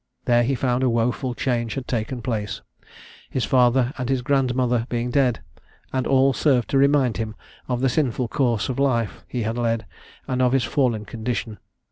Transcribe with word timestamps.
There 0.25 0.41
he 0.41 0.55
found 0.55 0.81
a 0.81 0.89
woeful 0.89 1.35
change 1.35 1.75
had 1.75 1.87
taken 1.87 2.23
place, 2.23 2.63
his 3.29 3.45
father 3.45 3.93
and 3.99 4.09
his 4.09 4.23
grandmother 4.23 4.87
being 4.89 5.11
dead; 5.11 5.41
and 5.93 6.07
all 6.07 6.33
served 6.33 6.71
to 6.71 6.79
remind 6.79 7.17
him 7.17 7.35
of 7.67 7.81
the 7.81 7.87
sinful 7.87 8.27
course 8.29 8.67
of 8.67 8.79
life 8.79 9.23
he 9.27 9.43
had 9.43 9.59
led, 9.59 9.85
and 10.27 10.41
of 10.41 10.53
his 10.53 10.63
fallen 10.63 11.05
condition. 11.05 11.59